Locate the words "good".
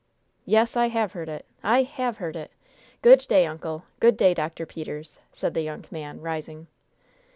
3.03-3.27, 3.99-4.17